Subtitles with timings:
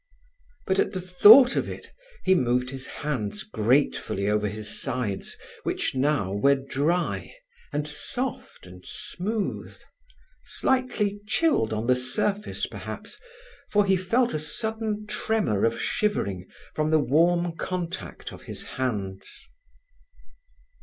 [0.65, 1.91] But at the thought of it
[2.23, 7.31] he moved his hands gratefully over his sides, which now were dry,
[7.71, 9.79] and soft, and smooth;
[10.43, 13.19] slightly chilled on the surface perhaps,
[13.69, 19.49] for he felt a sudden tremor of shivering from the warm contact of his hands.